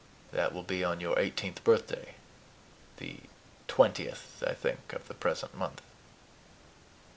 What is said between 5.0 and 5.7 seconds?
the present